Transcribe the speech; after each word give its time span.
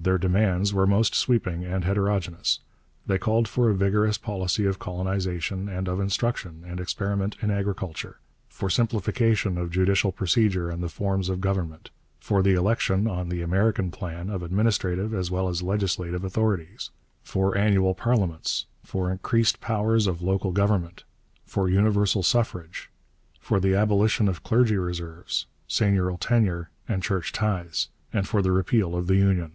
Their 0.00 0.16
demands 0.16 0.72
were 0.72 0.86
most 0.86 1.14
sweeping 1.16 1.64
and 1.64 1.84
heterogeneous. 1.84 2.60
They 3.04 3.18
called 3.18 3.48
for 3.48 3.68
a 3.68 3.74
vigorous 3.74 4.16
policy 4.16 4.64
of 4.64 4.78
colonization 4.78 5.68
and 5.68 5.88
of 5.88 5.98
instruction 5.98 6.62
and 6.64 6.78
experiment 6.78 7.36
in 7.42 7.50
agriculture; 7.50 8.20
for 8.48 8.70
simplification 8.70 9.58
of 9.58 9.72
judicial 9.72 10.12
procedure 10.12 10.70
and 10.70 10.84
the 10.84 10.88
forms 10.88 11.28
of 11.28 11.40
government; 11.40 11.90
for 12.20 12.44
the 12.44 12.54
election, 12.54 13.08
on 13.08 13.28
the 13.28 13.42
American 13.42 13.90
plan, 13.90 14.30
of 14.30 14.42
administrative 14.44 15.12
as 15.12 15.32
well 15.32 15.48
as 15.48 15.64
legislative 15.64 16.22
authorities; 16.22 16.90
for 17.24 17.58
annual 17.58 17.92
parliaments; 17.94 18.66
for 18.84 19.10
increased 19.10 19.60
powers 19.60 20.06
of 20.06 20.22
local 20.22 20.52
government; 20.52 21.02
for 21.44 21.68
universal 21.68 22.22
suffrage; 22.22 22.88
for 23.40 23.58
the 23.58 23.74
abolition 23.74 24.28
of 24.28 24.44
clergy 24.44 24.76
reserves, 24.76 25.46
seigneurial 25.68 26.16
tenure, 26.18 26.70
and 26.86 27.02
church 27.02 27.32
tithes; 27.32 27.88
and 28.12 28.28
for 28.28 28.40
the 28.42 28.52
repeal 28.52 28.94
of 28.94 29.08
the 29.08 29.16
Union. 29.16 29.54